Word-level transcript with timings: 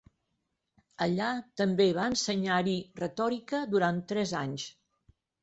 Allà 1.05 1.27
també 1.61 1.87
va 1.97 2.07
ensenyar-hi 2.13 2.73
retòrica 3.03 3.61
durant 3.75 4.01
tres 4.15 4.35
anys. 4.43 4.67